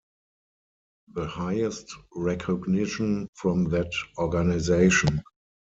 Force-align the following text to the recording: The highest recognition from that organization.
The 1.13 1.27
highest 1.27 1.93
recognition 2.15 3.27
from 3.35 3.65
that 3.65 3.91
organization. 4.17 5.21